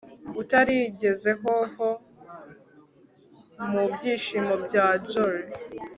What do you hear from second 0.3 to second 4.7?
utarigeze ho-ho-ho mu byishimo